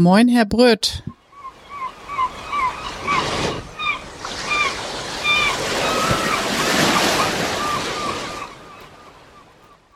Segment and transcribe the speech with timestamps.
[0.00, 1.02] Moin, Herr Bröth.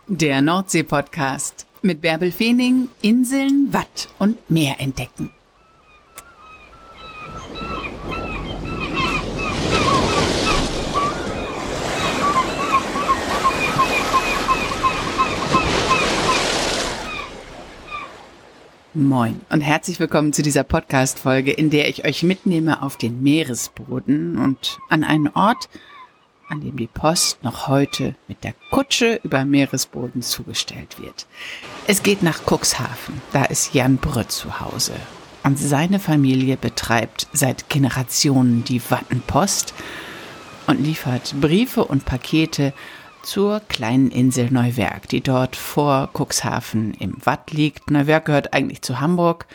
[0.07, 5.31] Der Nordsee-Podcast mit Bärbel Feening, Inseln, Watt und Meer entdecken.
[18.97, 24.39] Moin und herzlich willkommen zu dieser Podcast-Folge, in der ich euch mitnehme auf den Meeresboden
[24.39, 25.69] und an einen Ort,
[26.49, 31.27] an dem die Post noch heute mit der Kutsche über Meeresboden zugestellt wird.
[31.89, 34.95] Es geht nach Cuxhaven, da ist Jan Brütt zu Hause.
[35.43, 39.75] Und seine Familie betreibt seit Generationen die Wattenpost
[40.69, 42.73] und liefert Briefe und Pakete
[43.25, 47.91] zur kleinen Insel Neuwerk, die dort vor Cuxhaven im Watt liegt.
[47.91, 49.47] Neuwerk gehört eigentlich zu Hamburg.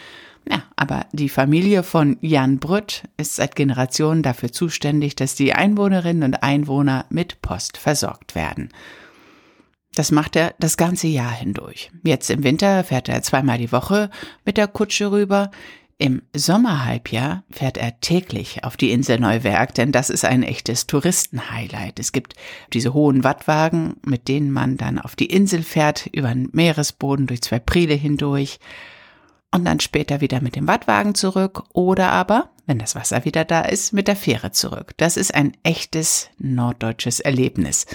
[0.50, 6.24] Ja, aber die Familie von Jan Brütt ist seit Generationen dafür zuständig, dass die Einwohnerinnen
[6.24, 8.70] und Einwohner mit Post versorgt werden.
[9.96, 11.92] Das macht er das ganze Jahr hindurch.
[12.04, 14.10] Jetzt im Winter fährt er zweimal die Woche
[14.46, 15.52] mit der Kutsche rüber.
[16.02, 22.00] Im Sommerhalbjahr fährt er täglich auf die Insel Neuwerk, denn das ist ein echtes Touristenhighlight.
[22.00, 22.36] Es gibt
[22.72, 27.42] diese hohen Wattwagen, mit denen man dann auf die Insel fährt, über den Meeresboden durch
[27.42, 28.60] zwei Priele hindurch
[29.52, 33.64] und dann später wieder mit dem Wattwagen zurück oder aber, wenn das Wasser wieder da
[33.64, 34.94] ist, mit der Fähre zurück.
[34.96, 37.86] Das ist ein echtes norddeutsches Erlebnis.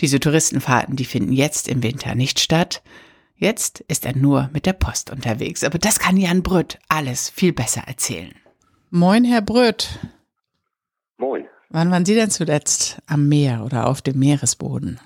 [0.00, 2.82] Diese Touristenfahrten, die finden jetzt im Winter nicht statt.
[3.42, 7.54] Jetzt ist er nur mit der Post unterwegs, aber das kann Jan Brütt alles viel
[7.54, 8.34] besser erzählen.
[8.90, 9.98] Moin, Herr Brütt.
[11.16, 11.46] Moin.
[11.70, 15.00] Wann waren Sie denn zuletzt am Meer oder auf dem Meeresboden?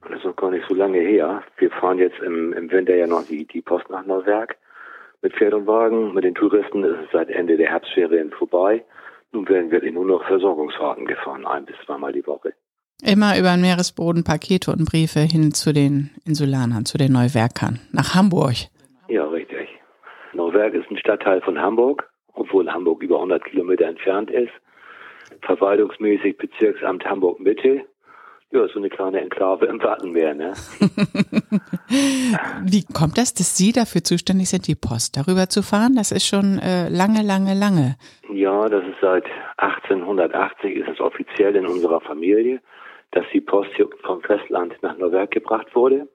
[0.00, 1.42] Das ist noch gar nicht so lange her.
[1.58, 4.56] Wir fahren jetzt im, im Winter ja noch die, die Post nach Neuwerk
[5.20, 6.14] mit Pferd und Wagen.
[6.14, 8.82] Mit den Touristen ist es seit Ende der Herbstferien vorbei.
[9.32, 12.54] Nun werden wir nur noch Versorgungsfahrten gefahren, ein bis zweimal die Woche.
[13.02, 18.14] Immer über den Meeresboden Pakete und Briefe hin zu den Insulanern, zu den Neuwerkern, nach
[18.14, 18.54] Hamburg.
[19.08, 19.68] Ja, richtig.
[20.32, 24.52] Neuwerk ist ein Stadtteil von Hamburg, obwohl Hamburg über 100 Kilometer entfernt ist.
[25.42, 27.82] Verwaltungsmäßig Bezirksamt Hamburg Mitte.
[28.50, 30.52] Ja, so eine kleine Enklave im Wattenmeer, ne?
[32.62, 35.96] Wie kommt das, dass Sie dafür zuständig sind, die Post darüber zu fahren?
[35.96, 37.96] Das ist schon äh, lange, lange, lange.
[38.32, 39.24] Ja, das ist seit
[39.56, 42.60] 1880 ist es offiziell in unserer Familie
[43.14, 46.08] dass die Post hier vom Festland nach Neuwerk gebracht wurde.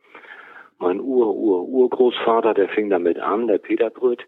[0.78, 4.26] Mein Ur-Ur-Urgroßvater, der fing damit an, der Peter Brütt.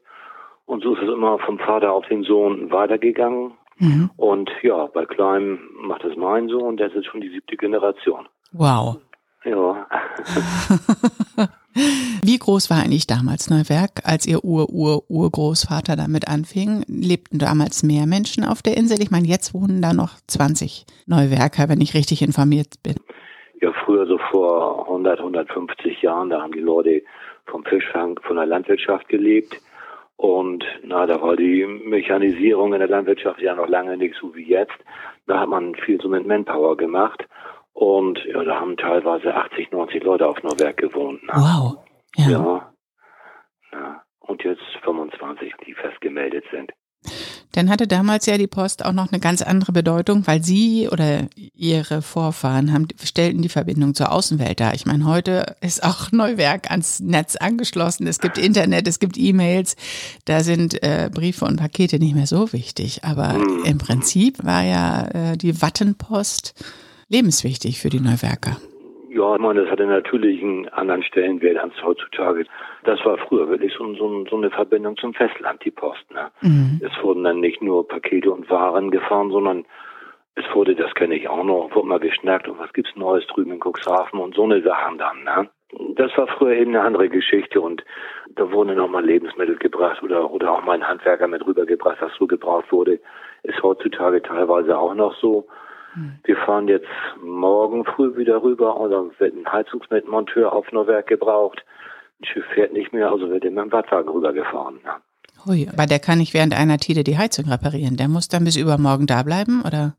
[0.65, 3.53] Und so ist es immer vom Vater auf den Sohn weitergegangen.
[3.77, 4.11] Mhm.
[4.17, 8.27] Und ja, bei Kleinem macht es mein Sohn, der ist jetzt schon die siebte Generation.
[8.51, 8.97] Wow.
[9.43, 9.87] Ja.
[11.73, 16.83] Wie groß war eigentlich damals Neuwerk, als Ihr Ur-Ur-Urgroßvater damit anfing?
[16.87, 19.01] Lebten damals mehr Menschen auf der Insel?
[19.01, 22.95] Ich meine, jetzt wohnen da noch 20 Neuwerker, wenn ich richtig informiert bin.
[23.61, 27.01] Ja, früher so vor 100, 150 Jahren, da haben die Leute
[27.45, 29.59] vom Fischfang, von der Landwirtschaft gelebt.
[30.17, 34.47] Und na, da war die Mechanisierung in der Landwirtschaft ja noch lange nicht so wie
[34.47, 34.77] jetzt.
[35.25, 37.25] Da hat man viel so mit Manpower gemacht.
[37.73, 41.23] Und ja, da haben teilweise 80, 90 Leute auf Neuwerk gewohnt.
[41.23, 41.33] Ne?
[41.33, 41.77] Wow.
[42.15, 42.29] Ja.
[42.29, 42.73] ja.
[43.71, 44.03] ja.
[44.19, 46.71] Und jetzt 25, die festgemeldet sind.
[47.53, 51.27] Dann hatte damals ja die Post auch noch eine ganz andere Bedeutung, weil Sie oder
[51.35, 54.73] Ihre Vorfahren haben, stellten die Verbindung zur Außenwelt dar.
[54.73, 58.07] Ich meine, heute ist auch Neuwerk ans Netz angeschlossen.
[58.07, 59.75] Es gibt Internet, es gibt E-Mails.
[60.25, 63.03] Da sind äh, Briefe und Pakete nicht mehr so wichtig.
[63.03, 63.65] Aber mhm.
[63.65, 66.53] im Prinzip war ja äh, die Wattenpost
[67.11, 68.57] lebenswichtig für die Neuwerker.
[69.09, 72.45] Ja, ich meine, das hatte natürlich einen anderen Stellenwert als heutzutage.
[72.85, 76.09] Das war früher wirklich so, so, so eine Verbindung zum Festland, die Post.
[76.13, 76.31] Ne?
[76.41, 76.79] Mhm.
[76.81, 79.65] Es wurden dann nicht nur Pakete und Waren gefahren, sondern
[80.35, 83.51] es wurde, das kenne ich auch noch, wurde mal geschnackt und was gibt's Neues drüben
[83.51, 85.23] in Cuxhaven und so eine Sachen dann.
[85.25, 85.49] Ne?
[85.95, 87.83] Das war früher eben eine andere Geschichte und
[88.35, 92.13] da wurden noch mal Lebensmittel gebracht oder, oder auch mal ein Handwerker mit rübergebracht, was
[92.17, 93.01] so gebraucht wurde.
[93.43, 95.47] Ist heutzutage teilweise auch noch so.
[95.93, 96.19] Hm.
[96.23, 96.87] Wir fahren jetzt
[97.21, 101.63] morgen früh wieder rüber und dann wird ein Heizungsmonteur auf Neuwerk gebraucht.
[102.21, 104.79] Ein Schiff fährt nicht mehr, also wird immer im Wattwagen rübergefahren.
[105.45, 107.97] Hui, aber der kann nicht während einer Tide die Heizung reparieren.
[107.97, 109.95] Der muss dann bis übermorgen da bleiben, oder?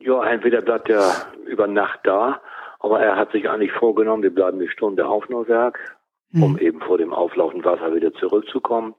[0.00, 1.10] Ja, entweder bleibt er
[1.46, 2.40] über Nacht da,
[2.80, 5.93] aber er hat sich eigentlich vorgenommen, wir bleiben eine Stunde auf Neuwerk,
[6.34, 6.58] um hm.
[6.58, 8.94] eben vor dem auflaufenden Wasser wieder zurückzukommen.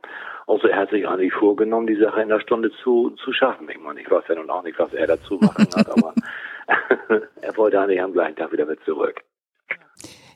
[0.47, 3.67] Also er hat sich eigentlich vorgenommen, die Sache in der Stunde zu, zu schaffen.
[3.69, 6.13] Ich meine, ich weiß ja nun auch nicht, was er dazu machen hat, aber
[7.41, 9.21] er wollte eigentlich am gleichen Tag wieder mit zurück.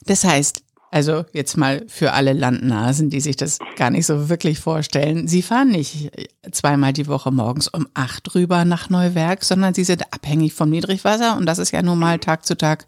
[0.06, 4.60] Das heißt, Also jetzt mal für alle Landnasen, die sich das gar nicht so wirklich
[4.60, 5.28] vorstellen.
[5.28, 6.12] Sie fahren nicht
[6.52, 11.38] zweimal die Woche morgens um acht rüber nach Neuwerk, sondern sie sind abhängig vom Niedrigwasser
[11.38, 12.86] und das ist ja nun mal Tag zu Tag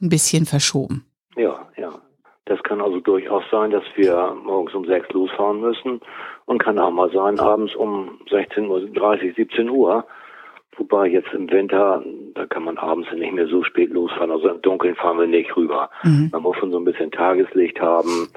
[0.00, 1.04] ein bisschen verschoben.
[1.36, 2.00] Ja, ja.
[2.46, 6.00] Das kann also durchaus sein, dass wir morgens um sechs losfahren müssen
[6.44, 10.04] und kann auch mal sein, abends um 16.30 Uhr, 17 Uhr.
[10.76, 12.02] Wobei jetzt im Winter,
[12.34, 14.30] da kann man abends nicht mehr so spät losfahren.
[14.30, 15.88] Also im Dunkeln fahren wir nicht rüber.
[16.02, 16.30] Mhm.
[16.32, 18.28] Man muss schon so ein bisschen Tageslicht haben.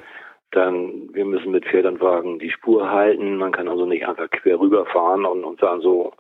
[0.52, 3.38] Dann, wir müssen mit Pferd und Wagen die Spur halten.
[3.38, 6.14] Man kann also nicht einfach quer rüberfahren und, und sagen so,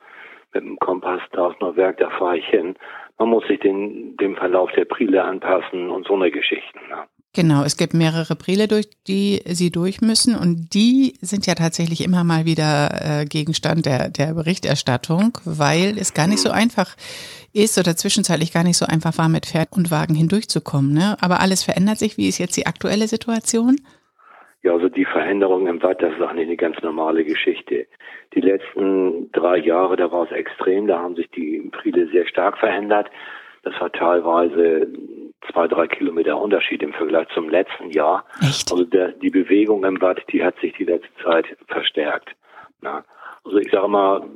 [0.53, 2.75] mit dem Kompass da ist noch Werk, da fahre ich hin.
[3.17, 6.79] Man muss sich den, dem Verlauf der Prile anpassen und so eine Geschichten.
[6.89, 7.05] Ne?
[7.37, 12.03] Genau, es gibt mehrere Prile, durch die sie durch müssen und die sind ja tatsächlich
[12.03, 16.95] immer mal wieder äh, Gegenstand der, der Berichterstattung, weil es gar nicht so einfach
[17.53, 20.91] ist oder zwischenzeitlich gar nicht so einfach war, mit Pferd und Wagen hindurchzukommen.
[20.91, 21.15] Ne?
[21.21, 22.17] Aber alles verändert sich.
[22.17, 23.75] Wie ist jetzt die aktuelle Situation?
[24.63, 27.85] Ja, also die Veränderung im Watt, das ist eigentlich eine ganz normale Geschichte.
[28.33, 32.57] Die letzten drei Jahre, da war es extrem, da haben sich die Prile sehr stark
[32.57, 33.11] verändert.
[33.61, 34.87] Das war teilweise
[35.51, 38.25] zwei, drei Kilometer Unterschied im Vergleich zum letzten Jahr.
[38.41, 38.71] Echt?
[38.71, 42.35] Also der, die Bewegung im Watt, die hat sich die letzte Zeit verstärkt.
[42.81, 43.03] Na?
[43.43, 44.27] Also ich sage mal,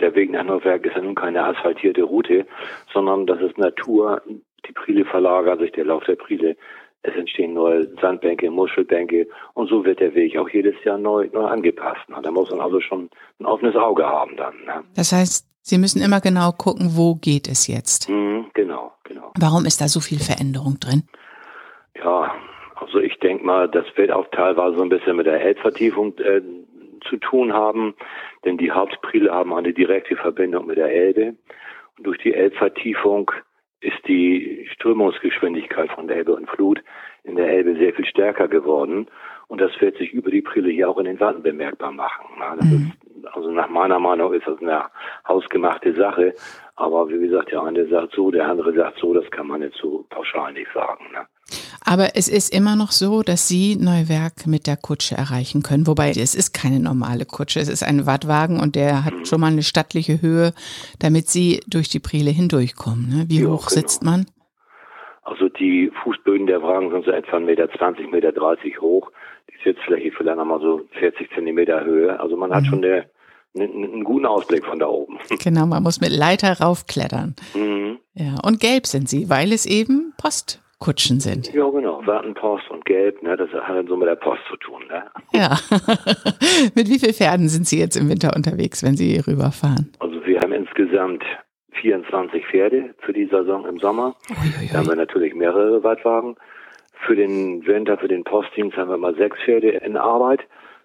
[0.00, 2.46] der Weg nach Neuwerk ist ja nun keine asphaltierte Route,
[2.92, 4.22] sondern das ist Natur.
[4.66, 6.56] Die Prile verlagert sich, der Lauf der Prile.
[7.06, 11.44] Es entstehen neue Sandbänke, Muschelbänke und so wird der Weg auch jedes Jahr neu, neu
[11.44, 12.00] angepasst.
[12.08, 14.54] Da muss man also schon ein offenes Auge haben dann.
[14.64, 14.84] Ne?
[14.96, 18.10] Das heißt, Sie müssen immer genau gucken, wo geht es jetzt.
[18.10, 19.32] Mhm, genau, genau.
[19.38, 21.04] Warum ist da so viel Veränderung drin?
[21.96, 22.34] Ja,
[22.74, 26.42] also ich denke mal, das wird auch teilweise so ein bisschen mit der Elbvertiefung äh,
[27.08, 27.94] zu tun haben,
[28.44, 31.34] denn die Hauptprile haben eine direkte Verbindung mit der Elbe.
[31.96, 33.30] Und durch die Elbvertiefung
[33.84, 36.82] ist die Strömungsgeschwindigkeit von der Elbe und Flut
[37.22, 39.06] in der Elbe sehr viel stärker geworden.
[39.48, 42.24] Und das wird sich über die Prile hier auch in den Watten bemerkbar machen.
[42.58, 42.92] Das mhm.
[42.96, 44.84] ist also nach meiner Meinung ist das eine
[45.28, 46.34] hausgemachte Sache.
[46.76, 49.78] Aber wie gesagt, der eine sagt so, der andere sagt so, das kann man jetzt
[49.78, 51.04] so pauschal nicht sagen.
[51.12, 51.26] Ne?
[51.84, 55.86] Aber es ist immer noch so, dass Sie Neuwerk mit der Kutsche erreichen können.
[55.86, 59.52] Wobei es ist keine normale Kutsche, es ist ein Wattwagen und der hat schon mal
[59.52, 60.52] eine stattliche Höhe,
[60.98, 63.08] damit Sie durch die Prile hindurchkommen.
[63.08, 63.24] Ne?
[63.28, 63.80] Wie ja, hoch genau.
[63.80, 64.26] sitzt man?
[65.22, 70.12] Also die Fußböden der Wagen sind so etwa 1,20 Meter, 1,30 Meter vielleicht Die Sitzfläche
[70.16, 72.18] vielleicht nochmal so 40 Zentimeter Höhe.
[72.20, 72.66] Also man hat mhm.
[72.66, 73.06] schon eine
[73.56, 75.18] einen guten Ausblick von da oben.
[75.42, 77.34] Genau, man muss mit Leiter raufklettern.
[77.54, 77.98] Mhm.
[78.14, 80.12] Ja, und gelb sind sie, weil es eben
[80.84, 81.52] Postkutschen sind.
[81.52, 82.06] Ja, genau.
[82.06, 84.82] Wartenpost und gelb, ne, das hat dann so mit der Post zu tun.
[84.88, 85.04] Ne?
[85.32, 85.56] Ja.
[86.74, 89.92] mit wie vielen Pferden sind Sie jetzt im Winter unterwegs, wenn Sie rüberfahren?
[89.98, 91.24] Also wir haben insgesamt
[91.80, 94.14] 24 Pferde für die Saison im Sommer.
[94.30, 94.68] Uiuiui.
[94.70, 96.36] Da haben wir natürlich mehrere Wattwagen.
[97.06, 100.40] Für den Winter, für den Postdienst haben wir mal sechs Pferde in Arbeit.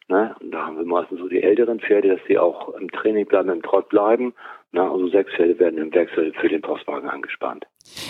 [0.10, 0.36] Ne?
[0.40, 3.50] Und da haben wir meistens so die älteren Pferde, dass die auch im Training bleiben,
[3.50, 4.34] im Trott bleiben.
[4.72, 4.82] Ne?
[4.82, 7.68] Also sechs Pferde werden im Wechsel für den Postwagen angespannt.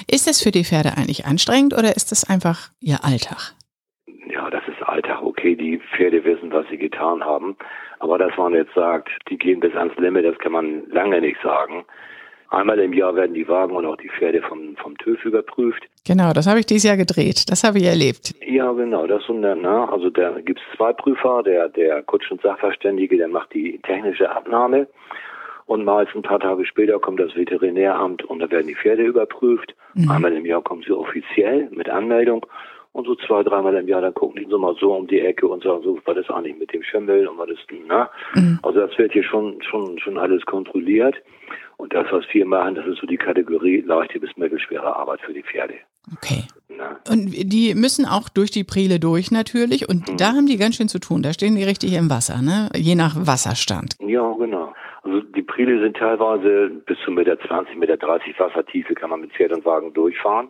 [0.09, 3.53] Ist das für die Pferde eigentlich anstrengend oder ist das einfach ihr Alltag?
[4.27, 5.21] Ja, das ist Alltag.
[5.21, 7.57] Okay, die Pferde wissen, was sie getan haben.
[7.99, 11.41] Aber dass man jetzt sagt, die gehen bis ans Limit, das kann man lange nicht
[11.43, 11.83] sagen.
[12.51, 15.83] Einmal im Jahr werden die Wagen und auch die Pferde vom, vom TÜV überprüft.
[16.07, 17.49] Genau, das habe ich dieses Jahr gedreht.
[17.49, 18.33] Das habe ich erlebt.
[18.45, 19.05] Ja, genau.
[19.05, 19.87] Das und dann, ne?
[19.91, 24.31] Also da gibt es zwei Prüfer, der, der Kutsch- und Sachverständige, der macht die technische
[24.31, 24.87] Abnahme.
[25.67, 29.75] Und meist ein paar Tage später kommt das Veterinäramt und da werden die Pferde überprüft.
[29.93, 30.09] Mhm.
[30.09, 32.43] Einmal im Jahr kommen sie offiziell mit Anmeldung.
[32.91, 35.47] Und so zwei, dreimal im Jahr, dann gucken die so mal so um die Ecke
[35.47, 38.09] und sagen so, was ist eigentlich mit dem Schimmel und was ist, ne?
[38.33, 38.57] Mhm.
[38.63, 41.15] Also das wird hier schon, schon, schon alles kontrolliert.
[41.79, 45.31] Und das, was wir machen, das ist so die Kategorie leichte bis mittelschwere Arbeit für
[45.31, 45.75] die Pferde.
[46.11, 46.43] Okay.
[46.67, 46.99] Na?
[47.09, 49.87] Und die müssen auch durch die Prile durch natürlich.
[49.87, 50.17] Und mhm.
[50.17, 51.23] da haben die ganz schön zu tun.
[51.23, 52.69] Da stehen die richtig im Wasser, ne?
[52.75, 53.95] Je nach Wasserstand.
[54.01, 54.73] Ja, genau.
[55.03, 59.31] Also die Prile sind teilweise bis zu Meter 20, Meter 30 Wassertiefe kann man mit
[59.31, 60.49] Pferd und Wagen durchfahren.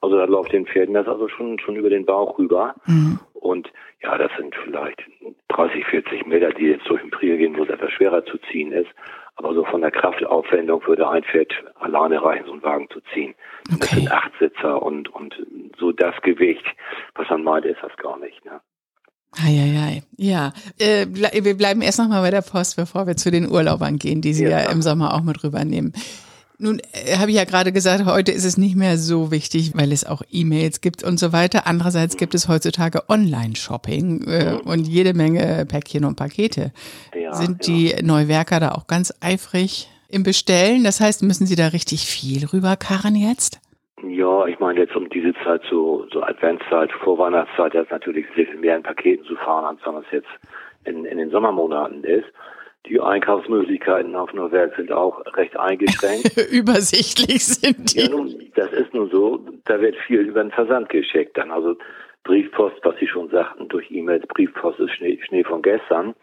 [0.00, 2.74] Also da läuft den Pferden das also schon, schon über den Bauch rüber.
[2.86, 3.20] Mhm.
[3.34, 3.70] Und
[4.02, 5.02] ja, das sind vielleicht
[5.48, 8.72] 30, 40 Meter, die jetzt durch den Priel gehen, wo es etwas schwerer zu ziehen
[8.72, 8.88] ist.
[9.42, 13.34] Aber so von der Kraftaufwendung würde ein Pferd alleine reichen, so einen Wagen zu ziehen.
[13.68, 13.78] Okay.
[13.80, 15.34] Das sind acht Sitzer und, und
[15.78, 16.64] so das Gewicht,
[17.14, 18.44] was man meint, ist das gar nicht.
[18.44, 18.60] Ne?
[19.42, 20.02] Eieiei.
[20.18, 24.20] Ja, äh, wir bleiben erst nochmal bei der Post, bevor wir zu den Urlaubern gehen,
[24.20, 25.94] die Sie ja, ja im Sommer auch mit rübernehmen.
[26.60, 29.92] Nun äh, habe ich ja gerade gesagt, heute ist es nicht mehr so wichtig, weil
[29.92, 31.66] es auch E-Mails gibt und so weiter.
[31.66, 36.72] Andererseits gibt es heutzutage Online-Shopping äh, und jede Menge Päckchen und Pakete.
[37.14, 37.74] Ja, Sind ja.
[37.74, 40.84] die Neuwerker da auch ganz eifrig im Bestellen?
[40.84, 43.60] Das heißt, müssen Sie da richtig viel rüberkarren jetzt?
[44.06, 48.46] Ja, ich meine jetzt um diese Zeit, so, so Adventszeit, Vorweihnachtszeit, da ist natürlich sehr
[48.46, 50.28] viel mehr in Paketen zu fahren, als wenn es jetzt
[50.84, 52.26] in, in den Sommermonaten ist.
[52.86, 56.36] Die Einkaufsmöglichkeiten auf Neuwerk sind auch recht eingeschränkt.
[56.50, 58.00] Übersichtlich sind die.
[58.00, 61.50] Ja, nun, das ist nun so, da wird viel über den Versand geschickt dann.
[61.50, 61.76] Also
[62.24, 66.14] Briefpost, was Sie schon sagten, durch E-Mails, Briefpost ist Schnee, Schnee von gestern.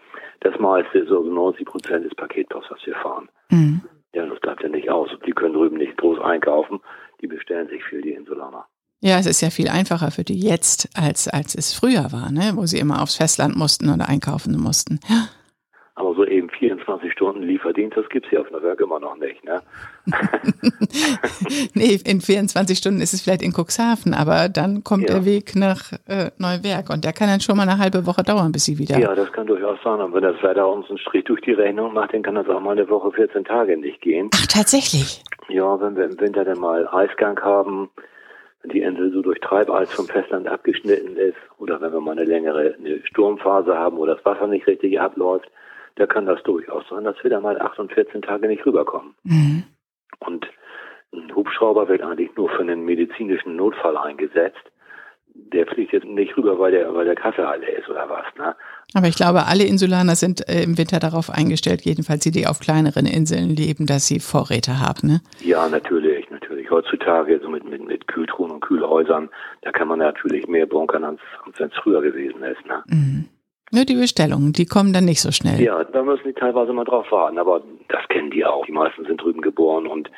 [0.42, 3.30] Das meiste ist so 90 Prozent des Paketpost, was wir fahren.
[3.50, 3.82] Mhm.
[4.14, 5.10] Ja, das bleibt ja nicht aus.
[5.26, 6.80] Die können drüben nicht groß einkaufen.
[7.22, 8.66] Die bestellen sich viel, die Insulaner.
[9.00, 12.54] Ja, es ist ja viel einfacher für die jetzt, als, als es früher war, ne?
[12.56, 15.00] wo sie immer aufs Festland mussten oder einkaufen mussten.
[15.08, 15.28] Ja.
[16.88, 19.62] Aber so eben 24 Stunden Lieferdienst, das gibt's hier auf Neuwerk immer noch nicht, ne?
[21.74, 25.16] nee, in 24 Stunden ist es vielleicht in Cuxhaven, aber dann kommt ja.
[25.16, 28.52] der Weg nach äh, Neuwerk und der kann dann schon mal eine halbe Woche dauern,
[28.52, 28.98] bis sie wieder.
[28.98, 30.00] Ja, das kann durchaus sein.
[30.00, 32.62] Und wenn das Wetter uns einen Strich durch die Rechnung macht, dann kann das auch
[32.62, 34.30] mal eine Woche, 14 Tage nicht gehen.
[34.34, 35.24] Ach, tatsächlich?
[35.50, 37.90] Ja, wenn wir im Winter dann mal Eisgang haben,
[38.62, 42.26] wenn die Insel so durch Treibeis vom Festland abgeschnitten ist, oder wenn wir mal eine
[42.26, 45.50] längere eine Sturmphase haben, wo das Wasser nicht richtig abläuft,
[45.98, 49.16] da kann das durchaus sein, dass wir da mal 8 und 14 Tage nicht rüberkommen.
[49.24, 49.64] Mhm.
[50.20, 50.48] Und
[51.14, 54.62] ein Hubschrauber wird eigentlich nur für einen medizinischen Notfall eingesetzt.
[55.34, 58.56] Der fliegt jetzt nicht rüber, weil der, weil der Kaffee alle ist oder was, ne?
[58.96, 62.60] Aber ich glaube, alle Insulaner sind äh, im Winter darauf eingestellt, jedenfalls die, die auf
[62.60, 65.22] kleineren Inseln leben, dass sie Vorräte haben, ne?
[65.42, 66.72] Ja, natürlich, natürlich.
[66.72, 69.30] Heutzutage, so mit, mit, mit Kühltruhen und Kühlhäusern,
[69.62, 72.84] da kann man natürlich mehr bunkern, als, als wenn es früher gewesen ist, ne?
[72.88, 73.26] Mhm.
[73.72, 75.62] Nur die Bestellungen, die kommen dann nicht so schnell.
[75.62, 78.66] Ja, da müssen die teilweise mal drauf warten, aber das kennen die auch.
[78.66, 80.10] Die meisten sind drüben geboren und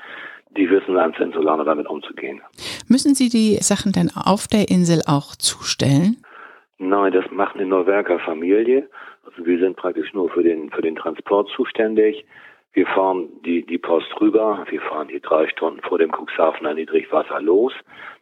[0.56, 2.41] die wissen als Insulaner damit umzugehen.
[2.88, 6.18] Müssen Sie die Sachen denn auf der Insel auch zustellen?
[6.77, 8.89] Nein, das macht eine Neuwerker Familie.
[9.25, 12.25] Also wir sind praktisch nur für den, für den Transport zuständig.
[12.74, 14.65] Wir fahren die, die Post rüber.
[14.70, 17.74] Wir fahren die drei Stunden vor dem Cuxhaven an Niedrigwasser los.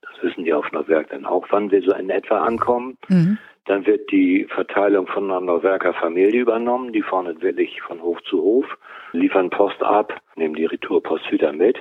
[0.01, 2.97] Das wissen die auf Neuwerk dann auch, wann wir so in etwa ankommen.
[3.09, 3.37] Mhm.
[3.67, 6.93] Dann wird die Verteilung von einer Neuwerker Familie übernommen.
[6.93, 8.65] Die fahren wirklich von Hof zu Hof,
[9.11, 11.77] liefern Post ab, nehmen die Retourpost wieder mit.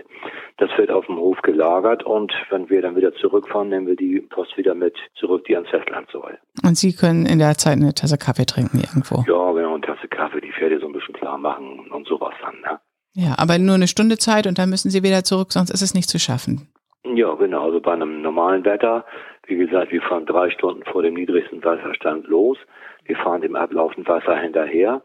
[0.57, 4.21] Das wird auf dem Hof gelagert und wenn wir dann wieder zurückfahren, nehmen wir die
[4.21, 6.39] Post wieder mit zurück, die ans Festland soll.
[6.65, 9.25] Und Sie können in der Zeit eine Tasse Kaffee trinken irgendwo?
[9.29, 12.61] Ja, genau, eine Tasse Kaffee, die Pferde so ein bisschen klar machen und sowas dann,
[12.61, 12.81] ne?
[13.15, 15.95] Ja, aber nur eine Stunde Zeit und dann müssen Sie wieder zurück, sonst ist es
[15.95, 16.69] nicht zu schaffen.
[17.15, 17.65] Ja, genau.
[17.65, 19.05] Also bei einem normalen Wetter,
[19.47, 22.59] wie gesagt, wir fahren drei Stunden vor dem niedrigsten Wasserstand los.
[23.05, 25.03] Wir fahren dem ablaufenden Wasser hinterher.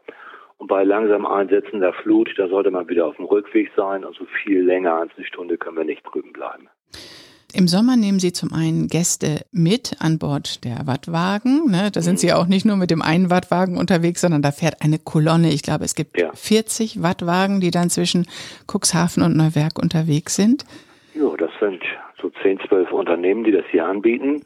[0.58, 4.06] Und bei langsam einsetzender Flut, da sollte man wieder auf dem Rückweg sein.
[4.06, 6.70] Und so viel länger als eine Stunde können wir nicht drüben bleiben.
[7.54, 11.70] Im Sommer nehmen Sie zum einen Gäste mit an Bord der Wattwagen.
[11.70, 11.90] Ne?
[11.92, 15.00] Da sind Sie auch nicht nur mit dem einen Wattwagen unterwegs, sondern da fährt eine
[15.00, 15.50] Kolonne.
[15.50, 16.32] Ich glaube, es gibt ja.
[16.34, 18.26] 40 Wattwagen, die dann zwischen
[18.72, 20.66] Cuxhaven und Neuwerk unterwegs sind.
[21.14, 21.82] Ja, das sind
[22.22, 24.42] so 10, 12 Unternehmen, die das hier anbieten.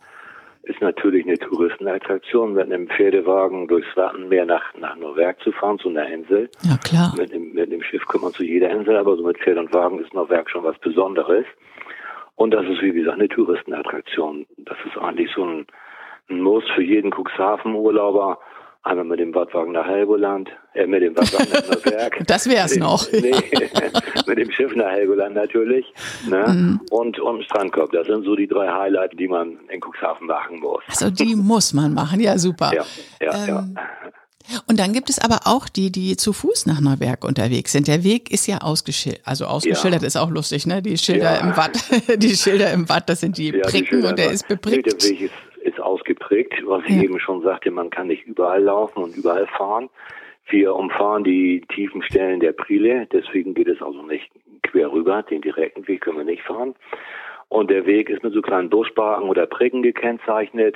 [0.64, 5.90] Ist natürlich eine Touristenattraktion, mit einem Pferdewagen durchs Wattenmeer nach, nach Neuwerk zu fahren, zu
[5.90, 6.50] einer Insel.
[6.64, 7.14] Ja, klar.
[7.18, 9.72] Mit dem, mit dem Schiff kommt man zu jeder Insel, aber so mit Pferd und
[9.74, 11.46] Wagen ist Neuwerk schon was Besonderes.
[12.36, 14.46] Und das ist, wie gesagt, eine Touristenattraktion.
[14.58, 15.68] Das ist eigentlich so ein,
[16.30, 18.40] ein Muss für jeden Cuxhaven-Urlauber,
[18.86, 22.24] Einmal mit dem Wattwagen nach Helgoland, äh, mit dem Wattwagen nach Neuwerk.
[22.28, 23.12] Das wär's noch.
[23.12, 23.32] Nee,
[24.28, 25.92] mit dem Schiff nach Helgoland natürlich.
[26.30, 26.46] Ne?
[26.48, 26.82] Mhm.
[26.92, 27.92] Und, und Strandkorb.
[27.94, 30.84] Das sind so die drei Highlights, die man in Cuxhaven machen muss.
[30.88, 32.74] Also die muss man machen, ja super.
[32.76, 32.86] Ja,
[33.20, 34.60] ja, ähm, ja.
[34.68, 37.88] Und dann gibt es aber auch die, die zu Fuß nach Neuwerk unterwegs sind.
[37.88, 40.08] Der Weg ist ja ausgeschildert, also ausgeschildert ja.
[40.08, 40.84] ist auch lustig, ne?
[40.84, 41.40] Die Schilder ja.
[41.40, 41.78] im Watt,
[42.18, 44.86] die Schilder im Watt, das sind die ja, Pricken die und der ist beprickt.
[44.86, 45.34] Nee, der Weg ist
[45.66, 49.90] ist ausgeprägt, was ich eben schon sagte, man kann nicht überall laufen und überall fahren.
[50.48, 54.30] Wir umfahren die tiefen Stellen der Prile, deswegen geht es also nicht
[54.62, 56.76] quer rüber, den direkten Weg können wir nicht fahren.
[57.50, 60.76] Und der Weg ist mit so kleinen Buschbarken oder Pricken gekennzeichnet.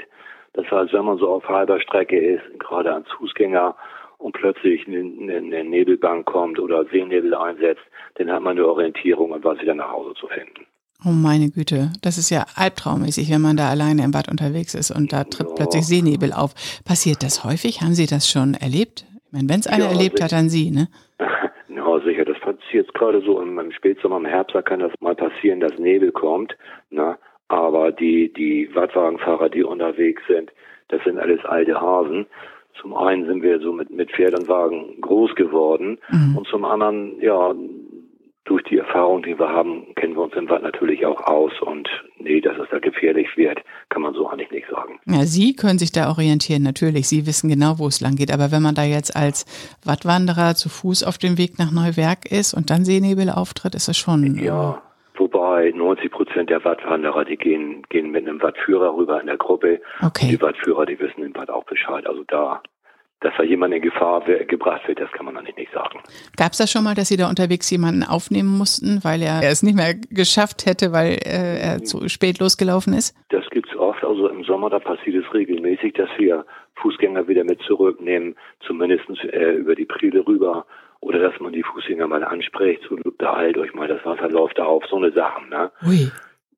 [0.54, 3.76] Das heißt, wenn man so auf halber Strecke ist, gerade als Fußgänger
[4.18, 7.84] und plötzlich eine, eine Nebelbank kommt oder Seenebel einsetzt,
[8.16, 10.66] dann hat man eine Orientierung und weiß wieder nach Hause zu finden.
[11.06, 14.92] Oh meine Güte, das ist ja albtraummäßig, wenn man da alleine im Bad unterwegs ist
[14.92, 15.56] und da tritt ja.
[15.56, 16.54] plötzlich Seenebel auf.
[16.84, 17.82] Passiert das häufig?
[17.82, 19.06] Haben Sie das schon erlebt?
[19.26, 20.26] Ich meine, wenn es einer ja, erlebt sicher.
[20.26, 20.88] hat, dann Sie, ne?
[21.70, 22.26] Ja, sicher.
[22.26, 25.78] Das passiert gerade so im, im Spätsommer, im Herbst, da kann das mal passieren, dass
[25.80, 26.58] Nebel kommt.
[26.90, 27.18] Ne?
[27.48, 30.52] Aber die, die Wattwagenfahrer, die unterwegs sind,
[30.90, 32.26] das sind alles alte Hasen.
[32.82, 36.38] Zum einen sind wir so mit, mit Pferd und Wagen groß geworden mhm.
[36.38, 37.54] und zum anderen, ja,
[38.50, 41.88] durch die Erfahrung, die wir haben, kennen wir uns im Wald natürlich auch aus und
[42.18, 45.00] nee, dass es da gefährlich wird, kann man so eigentlich nicht sagen.
[45.06, 47.08] Ja, Sie können sich da orientieren, natürlich.
[47.08, 48.34] Sie wissen genau, wo es lang geht.
[48.34, 49.46] Aber wenn man da jetzt als
[49.86, 53.98] Wattwanderer zu Fuß auf dem Weg nach Neuwerk ist und dann Seenebel auftritt, ist das
[53.98, 54.36] schon.
[54.36, 54.82] Ja,
[55.16, 59.38] wobei wobei 90 Prozent der Wattwanderer, die gehen, gehen mit einem Wattführer rüber in der
[59.38, 59.80] Gruppe.
[60.02, 60.26] Okay.
[60.26, 62.08] Und die Wattführer, die wissen im Watt auch Bescheid.
[62.08, 62.62] Also da,
[63.22, 66.00] dass da jemand in Gefahr gebracht wird, das kann man eigentlich nicht sagen.
[66.38, 69.62] Gab es das schon mal, dass Sie da unterwegs jemanden aufnehmen mussten, weil er es
[69.62, 73.16] nicht mehr geschafft hätte, weil äh, er zu spät losgelaufen ist?
[73.30, 74.04] Das gibt's oft.
[74.04, 76.46] Also im Sommer, da passiert es regelmäßig, dass wir
[76.76, 78.36] Fußgänger wieder mit zurücknehmen,
[78.66, 80.66] zumindest äh, über die Priele rüber
[81.02, 84.58] oder dass man die Fußgänger mal anspricht, so da halt euch mal, das Wasser läuft
[84.60, 85.72] da auf, so eine Sachen, ne?
[85.86, 86.12] Ui.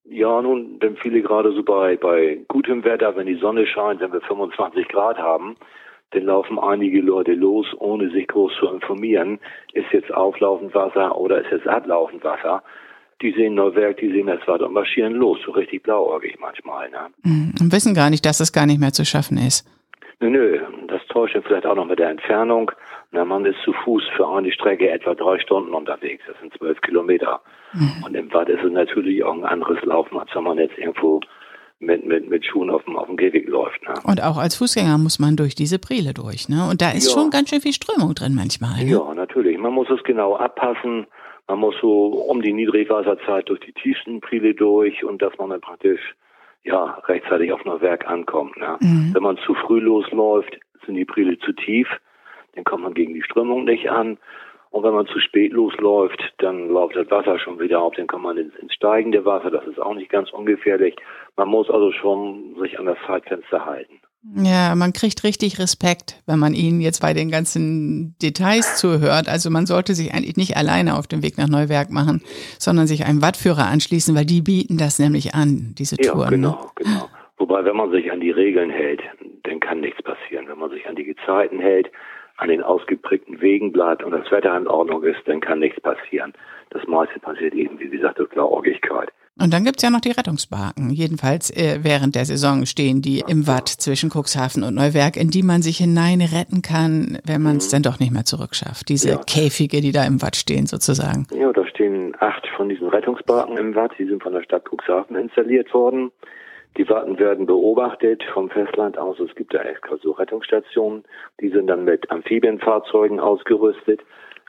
[0.05, 4.11] Ja, nun, denn viele gerade so bei, bei gutem Wetter, wenn die Sonne scheint, wenn
[4.11, 5.55] wir 25 Grad haben,
[6.11, 9.39] dann laufen einige Leute los, ohne sich groß zu informieren.
[9.73, 12.63] Ist jetzt auflaufend Wasser oder ist jetzt ablaufend Wasser?
[13.21, 16.89] Die sehen Neuwerk, die sehen das Wasser und marschieren los, so richtig blauäugig manchmal.
[16.89, 17.07] Ne?
[17.23, 17.53] Mhm.
[17.59, 19.67] Und wissen gar nicht, dass das gar nicht mehr zu schaffen ist.
[20.19, 22.71] Nö, nö, das täuscht vielleicht auch noch mit der Entfernung.
[23.11, 26.23] Na, man ist zu Fuß für eine Strecke etwa drei Stunden unterwegs.
[26.27, 27.41] Das sind zwölf Kilometer.
[27.73, 28.03] Mhm.
[28.05, 31.21] Und im Watt ist es natürlich auch ein anderes Laufen, als wenn man jetzt irgendwo
[31.81, 33.81] mit, mit, mit Schuhen auf dem, auf dem Gehweg läuft.
[33.83, 33.93] Ne?
[34.03, 36.49] Und auch als Fußgänger muss man durch diese Priele durch.
[36.49, 36.67] Ne?
[36.69, 37.13] Und da ist ja.
[37.13, 38.83] schon ganz schön viel Strömung drin manchmal.
[38.83, 38.91] Ne?
[38.91, 39.57] Ja, natürlich.
[39.57, 41.07] Man muss es genau abpassen.
[41.47, 45.61] Man muss so um die Niedrigwasserzeit durch die tiefsten Priele durch und dass man dann
[45.61, 46.15] praktisch
[46.63, 48.55] ja rechtzeitig auf Neuwerk ankommt.
[48.57, 48.77] Ne?
[48.79, 49.11] Mhm.
[49.13, 51.87] Wenn man zu früh losläuft, sind die Priele zu tief
[52.55, 54.17] dann kommt man gegen die Strömung nicht an.
[54.69, 58.23] Und wenn man zu spät losläuft, dann läuft das Wasser schon wieder auf, dann kommt
[58.23, 59.51] man ins, ins steigende Wasser.
[59.51, 60.95] Das ist auch nicht ganz ungefährlich.
[61.37, 64.01] Man muss also schon sich an das Zeitfenster halten.
[64.35, 69.27] Ja, man kriegt richtig Respekt, wenn man ihnen jetzt bei den ganzen Details zuhört.
[69.27, 72.21] Also man sollte sich eigentlich nicht alleine auf den Weg nach Neuwerk machen,
[72.59, 76.21] sondern sich einem Wattführer anschließen, weil die bieten das nämlich an, diese Touren.
[76.21, 76.71] Ja, genau, ne?
[76.75, 77.09] genau.
[77.37, 79.01] Wobei, wenn man sich an die Regeln hält,
[79.43, 80.47] dann kann nichts passieren.
[80.47, 81.91] Wenn man sich an die Gezeiten hält,
[82.37, 86.33] an den ausgeprägten Wegen bleibt und das Wetter in Ordnung ist, dann kann nichts passieren.
[86.69, 89.11] Das meiste passiert eben, wie gesagt, durch Blauäugigkeit.
[89.41, 90.91] Und dann gibt's ja noch die Rettungsbarken.
[90.91, 95.43] Jedenfalls äh, während der Saison stehen die im Watt zwischen Cuxhaven und Neuwerk, in die
[95.43, 97.71] man sich hinein retten kann, wenn man es mhm.
[97.71, 98.89] dann doch nicht mehr zurückschafft.
[98.89, 99.21] Diese ja.
[99.25, 101.27] Käfige, die da im Watt stehen sozusagen.
[101.33, 103.91] Ja, da stehen acht von diesen Rettungsbarken im Watt.
[103.97, 106.11] Die sind von der Stadt Cuxhaven installiert worden.
[106.77, 109.19] Die Warten werden beobachtet vom Festland aus.
[109.19, 111.03] Es gibt da extra so Rettungsstationen.
[111.41, 114.01] Die sind dann mit Amphibienfahrzeugen ausgerüstet.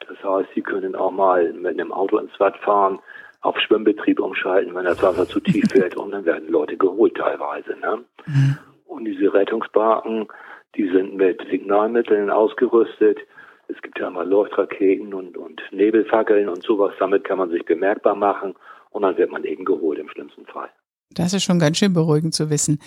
[0.09, 3.00] Das heißt, sie können auch mal mit einem Auto ins Watt fahren,
[3.42, 7.76] auf Schwimmbetrieb umschalten, wenn das Wasser zu tief wird und dann werden Leute geholt teilweise.
[7.81, 8.05] Ne?
[8.26, 8.59] Mhm.
[8.87, 10.28] Und diese Rettungsbarken,
[10.76, 13.18] die sind mit Signalmitteln ausgerüstet.
[13.68, 16.94] Es gibt ja immer Leuchtraketen und, und Nebelfackeln und sowas.
[16.98, 18.55] Damit kann man sich bemerkbar machen
[18.90, 20.68] und dann wird man eben geholt im schlimmsten Fall.
[21.11, 22.78] Das ist schon ganz schön beruhigend zu wissen.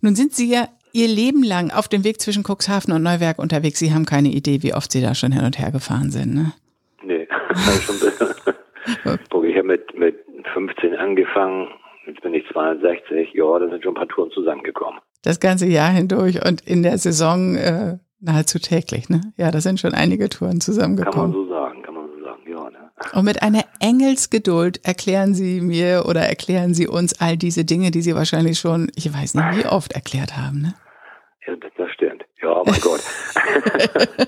[0.00, 3.78] Nun sind Sie ja Ihr Leben lang auf dem Weg zwischen Cuxhaven und Neuwerk unterwegs.
[3.78, 6.52] Sie haben keine Idee, wie oft Sie da schon hin und her gefahren sind, ne?
[7.02, 7.28] Nee,
[7.82, 8.00] schon
[8.86, 11.68] ich habe mit, mit 15 angefangen,
[12.06, 15.00] jetzt bin ich 62, ja, da sind schon ein paar Touren zusammengekommen.
[15.22, 19.20] Das ganze Jahr hindurch und in der Saison äh, nahezu täglich, ne?
[19.36, 21.12] Ja, da sind schon einige Touren zusammengekommen.
[21.12, 22.06] Kann man so sagen, kann man
[23.12, 28.00] und mit einer Engelsgeduld erklären Sie mir oder erklären Sie uns all diese Dinge, die
[28.00, 30.74] Sie wahrscheinlich schon, ich weiß nicht, wie oft erklärt haben, ne?
[31.46, 32.24] Ja, das stimmt.
[32.42, 33.00] Ja, mein Gott.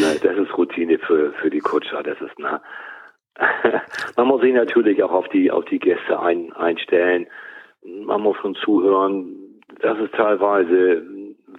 [0.00, 2.62] Na, das ist Routine für, für die Kutscher, das ist, na.
[4.16, 7.26] Man muss sich natürlich auch auf die, auf die Gäste ein, einstellen.
[7.84, 9.60] Man muss schon zuhören.
[9.80, 11.02] Das ist teilweise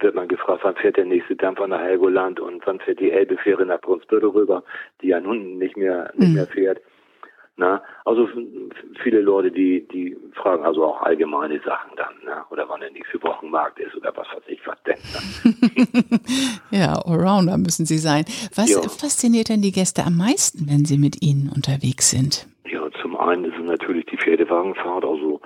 [0.00, 3.64] wird man gefragt, wann fährt der nächste Dampfer nach Helgoland und wann fährt die Elbefähre
[3.64, 4.64] nach Brunsbüttel rüber,
[5.00, 6.34] die ja nun nicht mehr, nicht mhm.
[6.34, 6.80] mehr fährt.
[7.56, 8.28] Na, also
[9.00, 12.44] viele Leute, die, die fragen also auch allgemeine Sachen dann, ne?
[12.50, 14.98] oder wann der nächste Wochenmarkt ist oder was weiß ich was denn.
[15.14, 16.20] Ne?
[16.72, 18.24] ja, Allrounder müssen Sie sein.
[18.56, 18.80] Was ja.
[18.82, 22.48] fasziniert denn die Gäste am meisten, wenn sie mit Ihnen unterwegs sind?
[22.66, 25.40] Ja, zum einen ist es natürlich die Pferdewagenfahrt, also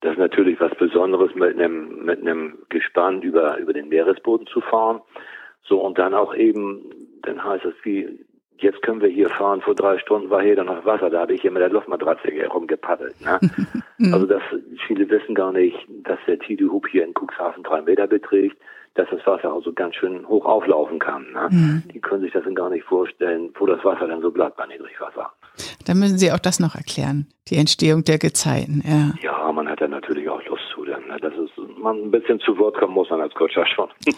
[0.00, 4.62] das ist natürlich was Besonderes, mit einem, mit einem Gespann über, über den Meeresboden zu
[4.62, 5.00] fahren.
[5.62, 6.90] So, und dann auch eben,
[7.22, 8.18] dann heißt es wie,
[8.58, 11.34] jetzt können wir hier fahren, vor drei Stunden war hier dann noch Wasser, da habe
[11.34, 13.14] ich hier mit der Luftmatratze herumgepaddelt.
[13.20, 13.38] Ne?
[14.12, 14.42] also das,
[14.86, 18.56] viele wissen gar nicht, dass der Tide Hub hier in Cuxhaven drei Meter beträgt,
[18.94, 21.26] dass das Wasser also ganz schön hoch auflaufen kann.
[21.32, 21.48] Ne?
[21.50, 21.82] Mhm.
[21.92, 24.66] Die können sich das dann gar nicht vorstellen, wo das Wasser dann so bleibt bei
[24.66, 25.32] Niedrigwasser.
[25.84, 29.12] Da müssen Sie auch das noch erklären, die Entstehung der Gezeiten, ja.
[29.22, 31.16] Ja, man hat ja natürlich auch Lust zu, denn ne?
[31.20, 33.88] das ist, man ein bisschen zu Wort kommen muss man als Kutscher schon.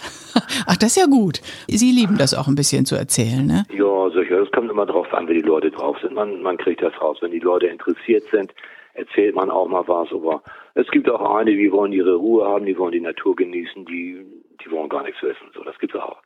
[0.67, 1.41] Ach, das ist ja gut.
[1.67, 3.65] Sie lieben das auch ein bisschen zu erzählen, ne?
[3.73, 4.41] Ja, sicher.
[4.41, 6.15] Es kommt immer drauf an, wie die Leute drauf sind.
[6.15, 7.19] Man, man kriegt das raus.
[7.21, 8.55] Wenn die Leute interessiert sind,
[8.95, 10.11] erzählt man auch mal was.
[10.13, 10.43] Aber
[10.75, 14.25] es gibt auch einige, die wollen ihre Ruhe haben, die wollen die Natur genießen, die,
[14.65, 15.51] die wollen gar nichts wissen.
[15.55, 16.21] So, das gibt's auch.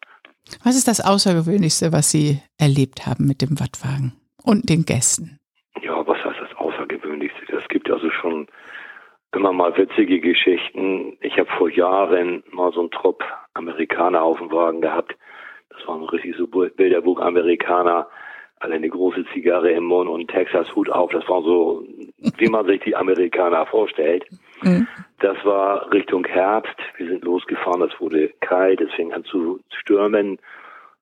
[0.64, 4.14] Was ist das Außergewöhnlichste, was Sie erlebt haben mit dem Wattwagen?
[4.44, 5.38] und den Gästen?
[5.82, 7.56] Ja, was heißt das Außergewöhnlichste?
[7.56, 7.96] Es gibt ja
[9.32, 11.16] Immer mal witzige Geschichten.
[11.20, 13.22] Ich habe vor Jahren mal so einen Trupp
[13.54, 15.14] Amerikaner auf dem Wagen gehabt.
[15.90, 18.06] Das waren richtig so Bilderbuch-Amerikaner.
[18.60, 21.10] Alle eine große Zigarre im Mund und Texas-Hut auf.
[21.10, 21.84] Das war so,
[22.38, 24.24] wie man sich die Amerikaner vorstellt.
[24.62, 24.86] Mhm.
[25.18, 26.76] Das war Richtung Herbst.
[26.96, 27.82] Wir sind losgefahren.
[27.82, 28.80] Es wurde kalt.
[28.80, 30.38] Es fing an zu stürmen.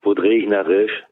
[0.01, 1.05] Wurde regnerisch.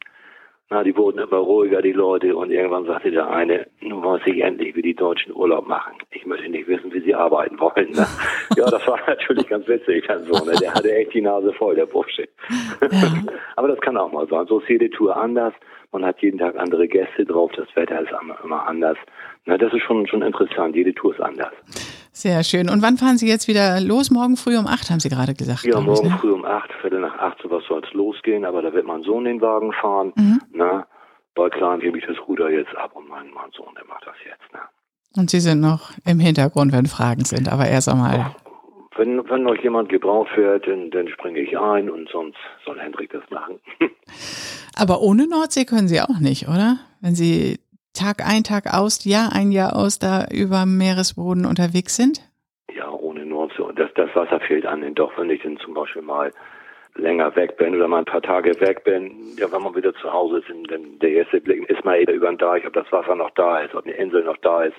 [0.68, 4.42] Na, die wurden immer ruhiger, die Leute, und irgendwann sagte der eine, nun weiß ich
[4.42, 5.94] endlich, wie die Deutschen Urlaub machen.
[6.10, 7.92] Ich möchte nicht wissen, wie sie arbeiten wollen.
[7.92, 8.04] Ne?
[8.56, 10.54] ja, das war natürlich ganz witzig, dann so, ne?
[10.60, 12.28] Der hatte echt die Nase voll, der Bursche.
[12.80, 12.88] Ja.
[13.56, 14.46] Aber das kann auch mal sein.
[14.48, 15.54] So ist jede Tour anders.
[15.92, 18.98] Man hat jeden Tag andere Gäste drauf, das Wetter ist immer anders.
[19.44, 20.74] Na, das ist schon, schon interessant.
[20.74, 21.52] Jede Tour ist anders.
[22.16, 22.70] Sehr schön.
[22.70, 24.10] Und wann fahren Sie jetzt wieder los?
[24.10, 25.64] Morgen früh um acht, haben Sie gerade gesagt.
[25.64, 26.18] Ja, morgen ich, ne?
[26.18, 29.24] früh um acht, Viertel nach acht, sowas soll es losgehen, aber da wird mein Sohn
[29.24, 30.14] den Wagen fahren.
[30.16, 30.40] Mhm.
[30.54, 30.86] Na,
[31.34, 34.14] bei Klein gebe ich das Ruder jetzt ab und mein, mein Sohn, der macht das
[34.24, 34.50] jetzt.
[34.54, 34.60] Ne?
[35.14, 38.34] Und Sie sind noch im Hintergrund, wenn Fragen sind, aber erst einmal.
[38.96, 43.12] wenn, wenn noch jemand gebraucht wird, dann, dann springe ich ein und sonst soll Hendrik
[43.12, 43.60] das machen.
[44.74, 46.78] aber ohne Nordsee können Sie auch nicht, oder?
[47.02, 47.58] Wenn Sie
[47.96, 52.20] Tag ein, Tag aus, Jahr ein, Jahr aus da über Meeresboden unterwegs sind?
[52.74, 53.64] Ja, ohne Nordsee.
[53.74, 56.30] Das, das Wasser fehlt an den Doch, wenn ich dann zum Beispiel mal
[56.94, 60.12] länger weg bin oder mal ein paar Tage weg bin, ja, wenn man wieder zu
[60.12, 63.14] Hause ist, dann der erste Blick ist mal eben über den Deich, ob das Wasser
[63.14, 64.76] noch da ist, ob eine Insel noch da ist.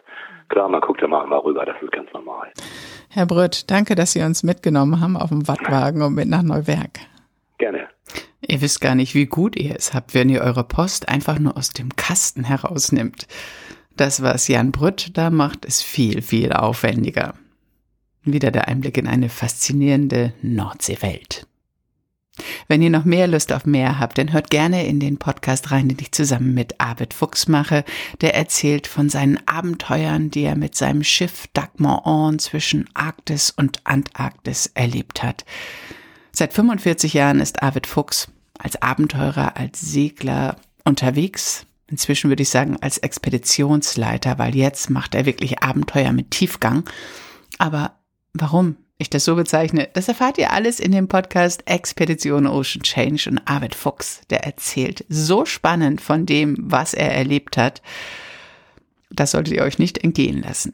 [0.49, 2.51] Klar, man guckt ja mal, mal rüber, das ist ganz normal.
[3.09, 6.99] Herr Brütt, danke, dass Sie uns mitgenommen haben auf dem Wattwagen und mit nach Neuwerk.
[7.57, 7.87] Gerne.
[8.49, 11.57] Ihr wisst gar nicht, wie gut ihr es habt, wenn ihr eure Post einfach nur
[11.57, 13.27] aus dem Kasten herausnimmt.
[13.97, 17.33] Das, was Jan Brütt da macht, ist viel, viel aufwendiger.
[18.23, 21.45] Wieder der Einblick in eine faszinierende Nordseewelt.
[22.69, 25.89] Wenn ihr noch mehr Lust auf mehr habt, dann hört gerne in den Podcast rein,
[25.89, 27.83] den ich zusammen mit Arvid Fuchs mache.
[28.21, 33.85] Der erzählt von seinen Abenteuern, die er mit seinem Schiff Dagmar On zwischen Arktis und
[33.85, 35.43] Antarktis erlebt hat.
[36.31, 38.29] Seit 45 Jahren ist Arvid Fuchs
[38.59, 41.65] als Abenteurer, als Segler unterwegs.
[41.87, 46.83] Inzwischen würde ich sagen als Expeditionsleiter, weil jetzt macht er wirklich Abenteuer mit Tiefgang.
[47.57, 47.93] Aber
[48.33, 53.29] warum ich das so bezeichne, das erfahrt ihr alles in dem Podcast Expedition Ocean Change
[53.29, 57.81] und Arvid Fuchs, der erzählt so spannend von dem, was er erlebt hat.
[59.09, 60.73] Das solltet ihr euch nicht entgehen lassen.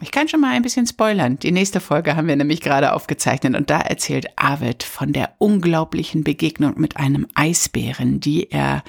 [0.00, 1.38] Ich kann schon mal ein bisschen spoilern.
[1.38, 6.24] Die nächste Folge haben wir nämlich gerade aufgezeichnet und da erzählt Arvid von der unglaublichen
[6.24, 8.82] Begegnung mit einem Eisbären, die er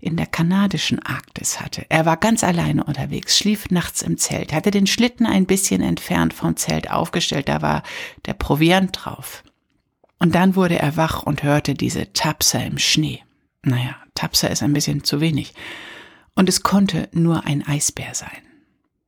[0.00, 1.84] in der kanadischen Arktis hatte.
[1.88, 6.32] Er war ganz alleine unterwegs, schlief nachts im Zelt, hatte den Schlitten ein bisschen entfernt
[6.32, 7.82] vom Zelt aufgestellt, da war
[8.26, 9.44] der Proviant drauf.
[10.18, 13.22] Und dann wurde er wach und hörte diese Tapser im Schnee.
[13.62, 15.54] Naja, Tapser ist ein bisschen zu wenig.
[16.34, 18.49] Und es konnte nur ein Eisbär sein.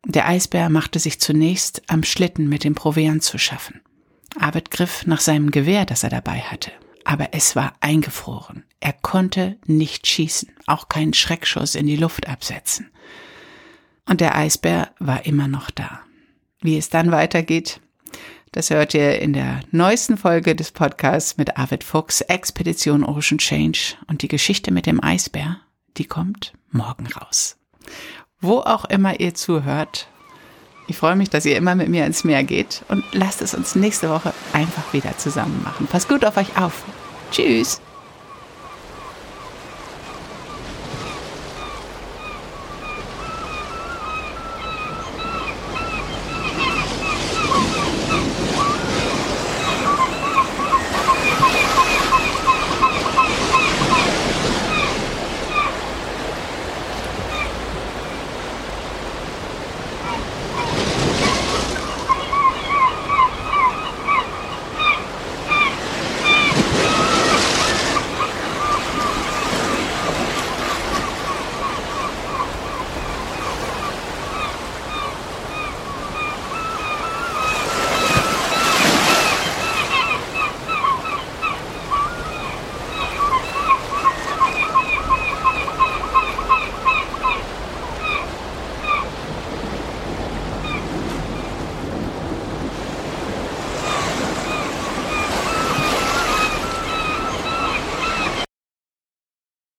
[0.05, 3.81] Der Eisbär machte sich zunächst am Schlitten mit dem Proviant zu schaffen.
[4.39, 6.73] Arvid griff nach seinem Gewehr, das er dabei hatte.
[7.05, 8.65] Aber es war eingefroren.
[8.81, 12.91] Er konnte nicht schießen, auch keinen Schreckschuss in die Luft absetzen.
[14.09, 16.01] Und der Eisbär war immer noch da.
[16.61, 17.81] Wie es dann weitergeht,
[18.51, 23.95] das hört ihr in der neuesten Folge des Podcasts mit Arvid Fuchs, Expedition Ocean Change.
[24.09, 25.61] Und die Geschichte mit dem Eisbär,
[25.97, 27.57] die kommt morgen raus
[28.43, 30.09] wo auch immer ihr zuhört.
[30.89, 33.77] Ich freue mich, dass ihr immer mit mir ins Meer geht und lasst es uns
[33.77, 35.87] nächste Woche einfach wieder zusammen machen.
[35.87, 36.83] Passt gut auf euch auf.
[37.31, 37.81] Tschüss.